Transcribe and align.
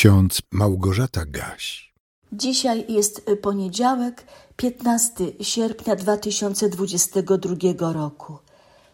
ksiądz 0.00 0.42
Małgorzata 0.50 1.24
Gaś. 1.26 1.92
Dzisiaj 2.32 2.84
jest 2.88 3.30
poniedziałek, 3.42 4.26
15 4.56 5.24
sierpnia 5.40 5.96
2022 5.96 7.92
roku. 7.92 8.38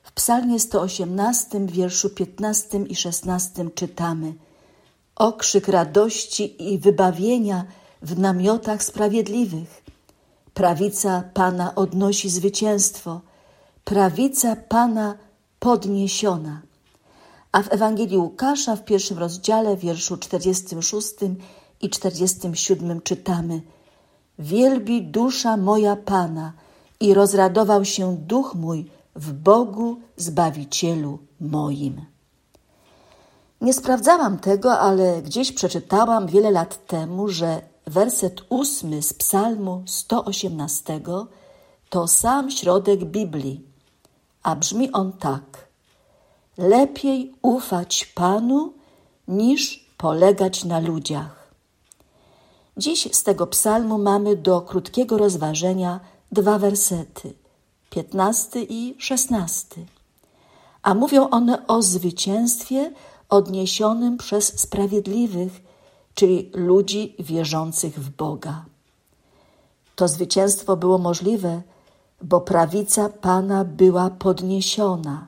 W 0.03 0.13
psalmie 0.13 0.61
118, 0.61 1.67
wierszu 1.67 2.11
15 2.11 2.79
i 2.79 2.97
16 2.97 3.71
czytamy 3.75 4.35
Okrzyk 5.17 5.69
radości 5.69 6.73
i 6.73 6.79
wybawienia 6.79 7.65
w 8.03 8.19
namiotach 8.19 8.83
sprawiedliwych. 8.83 9.83
Prawica 10.55 11.23
Pana 11.35 11.75
odnosi 11.75 12.31
zwycięstwo, 12.31 13.21
prawica 13.85 14.57
Pana 14.57 15.19
podniesiona. 15.59 16.66
A 17.57 17.63
w 17.63 17.73
Ewangelii 17.73 18.19
Łukasza 18.19 18.77
w 18.77 18.85
pierwszym 18.85 19.19
rozdziale, 19.19 19.77
wierszu 19.77 20.17
46 20.17 21.15
i 21.81 21.91
47 21.91 23.01
czytamy: 23.01 23.63
Wielbi 24.39 25.03
dusza 25.03 25.57
moja 25.57 25.97
Pana 25.97 26.53
i 27.01 27.15
rozradował 27.15 27.85
się 27.85 28.17
duch 28.17 28.55
mój 28.55 28.91
w 29.15 29.33
Bogu 29.33 30.01
Zbawicielu 30.17 31.19
moim. 31.41 32.05
Nie 33.61 33.73
sprawdzałam 33.73 34.39
tego, 34.39 34.79
ale 34.79 35.23
gdzieś 35.23 35.53
przeczytałam 35.53 36.27
wiele 36.27 36.51
lat 36.51 36.87
temu, 36.87 37.29
że 37.29 37.63
werset 37.87 38.41
ósmy 38.49 39.03
z 39.03 39.13
Psalmu 39.13 39.83
118 39.87 41.01
to 41.91 42.09
sam 42.09 42.51
środek 42.51 43.05
Biblii, 43.05 43.65
a 44.43 44.57
brzmi 44.57 44.93
on 44.93 45.13
tak: 45.13 45.66
Lepiej 46.59 47.35
ufać 47.43 48.05
Panu 48.15 48.73
niż 49.29 49.91
polegać 49.99 50.65
na 50.65 50.81
ludziach. 50.81 51.53
Dziś 52.77 53.09
z 53.13 53.23
tego 53.23 53.47
psalmu 53.47 53.99
mamy 53.99 54.37
do 54.37 54.61
krótkiego 54.61 55.19
rozważenia 55.19 56.01
dwa 56.33 56.59
wersety, 56.59 57.33
piętnasty 57.91 58.67
i 58.69 58.95
szesnasty, 58.99 59.87
a 60.83 60.95
mówią 60.95 61.31
one 61.31 61.67
o 61.67 61.83
zwycięstwie 61.83 62.93
odniesionym 63.29 64.17
przez 64.17 64.61
sprawiedliwych, 64.61 65.63
czyli 66.15 66.51
ludzi 66.55 67.15
wierzących 67.19 68.01
w 68.01 68.11
Boga. 68.11 68.65
To 69.97 70.09
zwycięstwo 70.09 70.77
było 70.77 70.99
możliwe, 70.99 71.63
bo 72.23 72.41
prawica 72.41 73.09
Pana 73.09 73.65
była 73.65 74.11
podniesiona, 74.11 75.27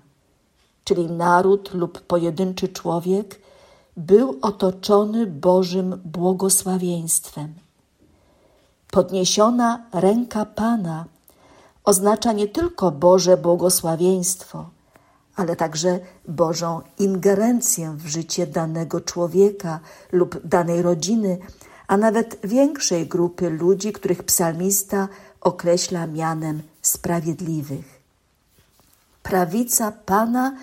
czyli 0.89 1.11
naród 1.11 1.75
lub 1.75 2.01
pojedynczy 2.01 2.69
człowiek 2.69 3.41
był 3.97 4.39
otoczony 4.43 5.27
Bożym 5.27 6.01
błogosławieństwem. 6.05 7.55
Podniesiona 8.91 9.87
ręka 9.93 10.45
Pana 10.45 11.05
oznacza 11.85 12.33
nie 12.33 12.49
tylko 12.49 12.91
Boże 12.91 13.37
błogosławieństwo, 13.37 14.71
ale 15.37 15.57
także 15.57 16.01
Bożą 16.29 16.81
ingerencję 16.99 17.97
w 17.97 18.07
życie 18.07 18.47
danego 18.47 19.01
człowieka 19.01 19.81
lub 20.13 20.47
danej 20.47 20.83
rodziny, 20.83 21.39
a 21.87 21.97
nawet 21.97 22.39
większej 22.45 23.07
grupy 23.07 23.51
ludzi, 23.51 23.93
których 23.93 24.23
psalmista 24.23 25.09
określa 25.41 26.07
mianem 26.07 26.63
sprawiedliwych. 26.83 28.01
Prawica 29.23 29.93
Pana 29.93 30.57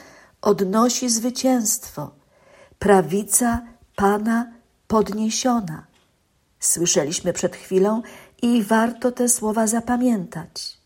odnosi 0.46 1.10
zwycięstwo, 1.10 2.12
prawica 2.80 3.62
Pana 3.96 4.52
podniesiona. 4.88 5.86
Słyszeliśmy 6.60 7.34
przed 7.34 7.56
chwilą 7.56 8.02
i 8.42 8.64
warto 8.64 9.12
te 9.12 9.30
słowa 9.30 9.68
zapamiętać. 9.68 10.78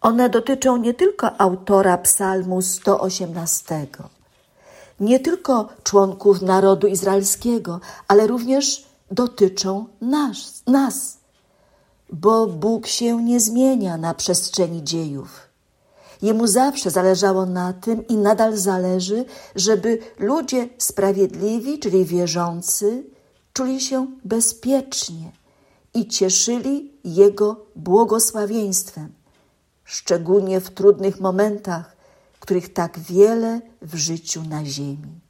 One 0.00 0.28
dotyczą 0.28 0.76
nie 0.76 0.94
tylko 0.94 1.40
autora 1.40 1.98
Psalmu 1.98 2.62
118, 2.62 3.86
nie 5.00 5.20
tylko 5.20 5.68
członków 5.82 6.42
narodu 6.42 6.86
izraelskiego, 6.86 7.80
ale 8.08 8.26
również 8.26 8.84
dotyczą 9.10 9.86
nas, 10.00 10.62
nas, 10.66 11.18
bo 12.12 12.46
Bóg 12.46 12.86
się 12.86 13.22
nie 13.22 13.40
zmienia 13.40 13.96
na 13.96 14.14
przestrzeni 14.14 14.84
dziejów. 14.84 15.43
Jemu 16.22 16.46
zawsze 16.46 16.90
zależało 16.90 17.46
na 17.46 17.72
tym 17.72 18.06
i 18.06 18.16
nadal 18.16 18.56
zależy, 18.56 19.24
żeby 19.56 19.98
ludzie 20.18 20.68
sprawiedliwi, 20.78 21.78
czyli 21.78 22.04
wierzący, 22.04 23.04
czuli 23.52 23.80
się 23.80 24.06
bezpiecznie 24.24 25.32
i 25.94 26.08
cieszyli 26.08 26.92
Jego 27.04 27.66
błogosławieństwem 27.76 29.12
szczególnie 29.84 30.60
w 30.60 30.70
trudnych 30.70 31.20
momentach, 31.20 31.96
których 32.40 32.72
tak 32.72 32.98
wiele 32.98 33.60
w 33.82 33.94
życiu 33.94 34.42
na 34.42 34.64
ziemi. 34.64 35.20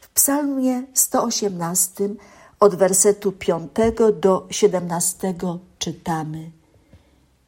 W 0.00 0.08
Psalmie 0.08 0.82
118 0.94 2.08
od 2.60 2.74
wersetu 2.74 3.32
5 3.32 3.70
do 4.20 4.46
17 4.50 5.34
czytamy: 5.78 6.50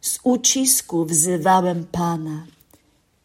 Z 0.07 0.19
ucisku 0.25 1.05
wzywałem 1.05 1.87
Pana. 1.93 2.47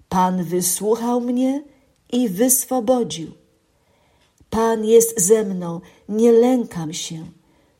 Pan 0.10 0.44
wysłuchał 0.44 1.22
mnie 1.22 1.64
i 2.12 2.30
wyswobodził. 2.30 3.32
Pan 4.50 4.86
jest 4.86 5.22
ze 5.22 5.44
mną, 5.44 5.82
nie 6.10 6.32
lękam 6.32 6.94
się. 6.94 7.26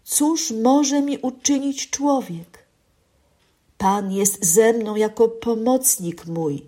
Cóż 0.04 0.52
może 0.52 1.02
mi 1.02 1.18
uczynić 1.18 1.90
człowiek? 1.90 2.66
Pan 3.78 4.12
jest 4.12 4.46
ze 4.46 4.74
mną 4.74 4.96
jako 4.96 5.30
pomocnik 5.30 6.26
mój. 6.26 6.66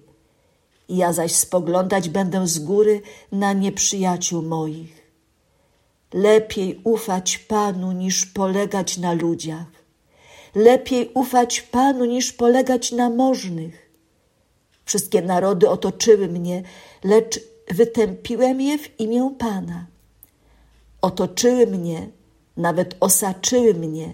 Ja 0.90 1.14
zaś 1.14 1.36
spoglądać 1.36 2.10
będę 2.10 2.48
z 2.48 2.60
góry 2.60 3.02
na 3.32 3.54
nieprzyjaciół 3.54 4.42
moich. 4.42 5.04
Lepiej 6.14 6.82
ufać 6.84 7.38
Panu 7.38 7.92
niż 7.92 8.26
polegać 8.26 8.98
na 8.98 9.14
ludziach. 9.14 9.83
Lepiej 10.56 11.12
ufać 11.14 11.62
Panu 11.62 12.06
niż 12.06 12.34
polegać 12.34 12.92
na 12.92 13.10
możnych. 13.10 13.90
Wszystkie 14.86 15.22
narody 15.22 15.70
otoczyły 15.70 16.28
mnie, 16.28 16.64
lecz 17.04 17.40
wytępiłem 17.72 18.62
je 18.62 18.78
w 18.78 19.00
imię 19.00 19.36
Pana. 19.40 19.86
Otoczyły 21.02 21.68
mnie, 21.68 22.10
nawet 22.58 22.96
osaczyły 23.00 23.74
mnie, 23.74 24.14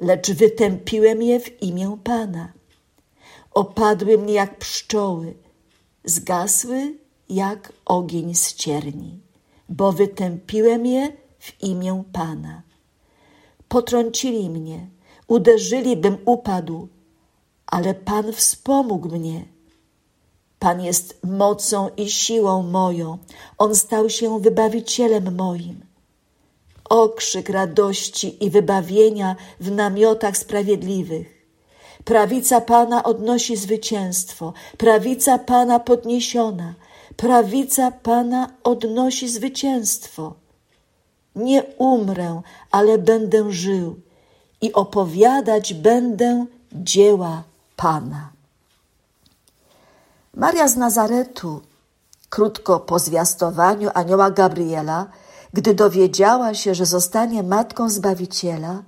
lecz 0.00 0.30
wytępiłem 0.30 1.22
je 1.22 1.40
w 1.40 1.62
imię 1.62 1.98
Pana. 2.04 2.52
Opadły 3.50 4.18
mnie 4.18 4.34
jak 4.34 4.58
pszczoły, 4.58 5.34
zgasły 6.04 6.94
jak 7.28 7.72
ogień 7.84 8.34
z 8.34 8.54
cierni, 8.54 9.20
bo 9.68 9.92
wytępiłem 9.92 10.86
je 10.86 11.12
w 11.38 11.62
imię 11.62 12.04
Pana. 12.12 12.62
Potrącili 13.68 14.50
mnie, 14.50 14.86
uderzyli, 15.30 15.96
bym 15.96 16.18
upadł, 16.24 16.88
ale 17.66 17.94
Pan 17.94 18.32
wspomógł 18.32 19.08
mnie. 19.08 19.44
Pan 20.58 20.80
jest 20.80 21.20
mocą 21.24 21.88
i 21.96 22.10
siłą 22.10 22.62
moją, 22.62 23.18
On 23.58 23.74
stał 23.74 24.10
się 24.10 24.40
wybawicielem 24.40 25.36
moim 25.36 25.90
okrzyk 26.90 27.48
radości 27.48 28.44
i 28.44 28.50
wybawienia 28.50 29.36
w 29.60 29.70
namiotach 29.70 30.36
sprawiedliwych. 30.36 31.46
Prawica 32.04 32.60
Pana 32.60 33.02
odnosi 33.02 33.56
zwycięstwo, 33.56 34.52
prawica 34.78 35.38
Pana 35.38 35.80
podniesiona, 35.80 36.74
prawica 37.16 37.90
Pana 37.90 38.50
odnosi 38.64 39.28
zwycięstwo. 39.28 40.34
Nie 41.36 41.62
umrę, 41.78 42.42
ale 42.70 42.98
będę 42.98 43.52
żył 43.52 43.96
i 44.60 44.72
opowiadać 44.72 45.74
będę 45.74 46.46
dzieła 46.72 47.42
Pana. 47.76 48.30
Maria 50.34 50.68
z 50.68 50.76
Nazaretu, 50.76 51.60
krótko 52.28 52.80
po 52.80 52.98
zwiastowaniu 52.98 53.90
anioła 53.94 54.30
Gabriela, 54.30 55.06
gdy 55.52 55.74
dowiedziała 55.74 56.54
się, 56.54 56.74
że 56.74 56.86
zostanie 56.86 57.42
matką 57.42 57.90
Zbawiciela, 57.90 58.82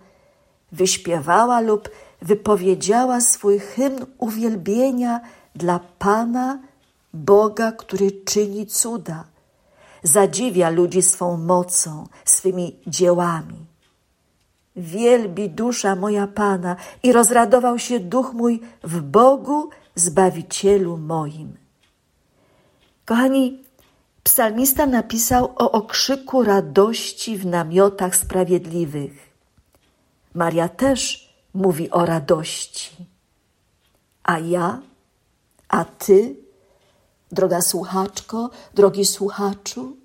wyśpiewała 0.73 1.61
lub 1.61 1.89
wypowiedziała 2.23 3.21
swój 3.21 3.59
hymn 3.59 4.07
uwielbienia 4.19 5.21
dla 5.55 5.81
Pana, 5.99 6.59
Boga, 7.15 7.73
który 7.73 8.13
czyni 8.13 8.67
cuda, 8.67 9.25
zadziwia 10.03 10.71
ludzi 10.71 11.03
swą 11.03 11.37
mocą, 11.37 12.07
swymi 12.25 12.77
dziełami. 12.87 13.72
Wielbi 14.77 15.51
dusza 15.51 15.97
moja 15.97 16.27
Pana 16.27 16.77
i 17.03 17.13
rozradował 17.13 17.79
się 17.79 18.01
duch 18.01 18.33
mój 18.33 18.61
w 18.85 19.01
Bogu, 19.01 19.71
Zbawicielu 19.95 20.97
moim. 20.97 21.57
Kochani, 23.05 23.63
Psalmista 24.23 24.87
napisał 24.87 25.45
o 25.57 25.73
okrzyku 25.73 26.43
radości 26.43 27.39
w 27.39 27.47
namiotach 27.47 28.17
sprawiedliwych. 28.17 29.33
Maria 30.35 30.69
też 30.69 31.29
mówi 31.55 31.91
o 31.91 32.07
radości. 32.07 33.07
A 34.23 34.39
ja, 34.39 34.81
a 35.69 35.85
ty, 35.85 36.37
droga 37.33 37.61
słuchaczko, 37.61 38.51
drogi 38.75 39.05
słuchaczu, 39.05 39.97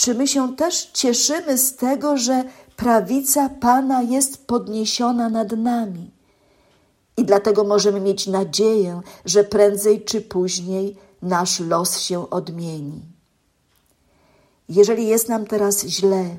czy 0.00 0.14
my 0.14 0.28
się 0.28 0.56
też 0.56 0.84
cieszymy 0.84 1.58
z 1.58 1.76
tego, 1.76 2.16
że 2.16 2.44
prawica 2.76 3.48
Pana 3.48 4.02
jest 4.02 4.46
podniesiona 4.46 5.28
nad 5.28 5.52
nami? 5.52 6.10
I 7.16 7.24
dlatego 7.24 7.64
możemy 7.64 8.00
mieć 8.00 8.26
nadzieję, 8.26 9.00
że 9.24 9.44
prędzej 9.44 10.04
czy 10.04 10.20
później 10.20 10.96
nasz 11.22 11.60
los 11.60 11.98
się 11.98 12.30
odmieni. 12.30 13.02
Jeżeli 14.68 15.06
jest 15.06 15.28
nam 15.28 15.46
teraz 15.46 15.84
źle, 15.86 16.36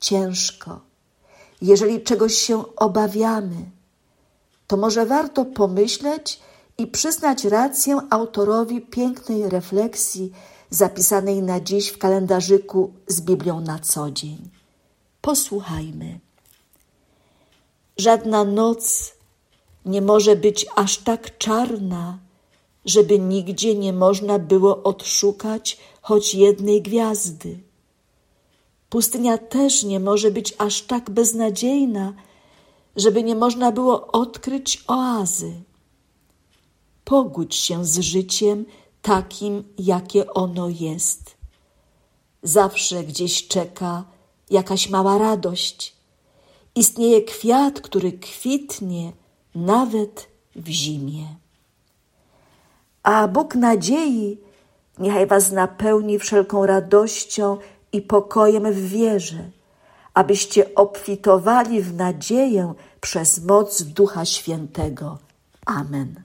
ciężko, 0.00 0.80
jeżeli 1.60 2.02
czegoś 2.02 2.34
się 2.34 2.76
obawiamy, 2.76 3.70
to 4.66 4.76
może 4.76 5.06
warto 5.06 5.44
pomyśleć 5.44 6.40
i 6.78 6.86
przyznać 6.86 7.44
rację 7.44 7.98
autorowi 8.10 8.80
pięknej 8.80 9.48
refleksji 9.48 10.32
zapisanej 10.74 11.42
na 11.42 11.60
dziś 11.60 11.88
w 11.88 11.98
kalendarzyku 11.98 12.92
z 13.06 13.20
Biblią 13.20 13.60
na 13.60 13.78
co 13.78 14.10
dzień. 14.10 14.50
Posłuchajmy. 15.20 16.20
Żadna 17.96 18.44
noc 18.44 19.12
nie 19.84 20.02
może 20.02 20.36
być 20.36 20.66
aż 20.76 20.98
tak 20.98 21.38
czarna, 21.38 22.18
żeby 22.84 23.18
nigdzie 23.18 23.74
nie 23.74 23.92
można 23.92 24.38
było 24.38 24.82
odszukać 24.82 25.78
choć 26.02 26.34
jednej 26.34 26.82
gwiazdy. 26.82 27.58
Pustynia 28.88 29.38
też 29.38 29.82
nie 29.82 30.00
może 30.00 30.30
być 30.30 30.54
aż 30.58 30.82
tak 30.82 31.10
beznadziejna, 31.10 32.12
żeby 32.96 33.22
nie 33.22 33.34
można 33.34 33.72
było 33.72 34.06
odkryć 34.06 34.84
oazy. 34.86 35.52
Pogódź 37.04 37.54
się 37.54 37.84
z 37.84 37.98
życiem 37.98 38.64
takim, 39.02 39.64
jakie 39.78 40.32
ono 40.32 40.68
jest. 40.68 41.36
Zawsze 42.42 43.04
gdzieś 43.04 43.48
czeka 43.48 44.04
jakaś 44.50 44.88
mała 44.88 45.18
radość. 45.18 45.96
Istnieje 46.74 47.22
kwiat, 47.22 47.80
który 47.80 48.12
kwitnie 48.12 49.12
nawet 49.54 50.28
w 50.56 50.68
zimie. 50.68 51.26
A 53.02 53.28
Bóg 53.28 53.54
nadziei 53.54 54.38
niechaj 54.98 55.26
Was 55.26 55.52
napełni 55.52 56.18
wszelką 56.18 56.66
radością 56.66 57.58
i 57.92 58.02
pokojem 58.02 58.72
w 58.72 58.88
wierze, 58.88 59.50
abyście 60.14 60.74
obfitowali 60.74 61.82
w 61.82 61.94
nadzieję 61.94 62.74
przez 63.00 63.44
moc 63.44 63.82
Ducha 63.82 64.24
Świętego. 64.24 65.18
Amen. 65.66 66.22